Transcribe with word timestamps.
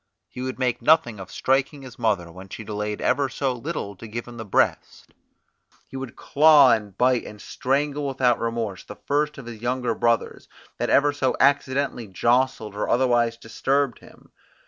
He 0.29 0.41
would 0.41 0.57
make 0.57 0.81
nothing 0.81 1.19
of 1.19 1.29
striking 1.29 1.83
his 1.83 1.99
mother 1.99 2.31
when 2.31 2.49
she 2.49 2.63
delayed 2.63 3.01
ever 3.01 3.29
so 3.29 3.53
little 3.53 3.95
to 3.97 4.07
give 4.07 4.27
him 4.27 4.37
the 4.37 4.43
breast; 4.45 5.13
he 5.89 5.95
would 5.95 6.15
claw, 6.15 6.71
and 6.71 6.97
bite, 6.97 7.23
and 7.23 7.39
strangle 7.39 8.07
without 8.07 8.39
remorse 8.39 8.83
the 8.83 8.95
first 8.95 9.37
of 9.37 9.45
his 9.45 9.61
younger 9.61 9.93
brothers, 9.93 10.47
that 10.79 10.89
ever 10.89 11.13
so 11.13 11.37
accidentally 11.39 12.07
jostled 12.07 12.73
or 12.75 12.89
otherwise 12.89 13.37
disturbed 13.37 13.99
him. 13.99 14.31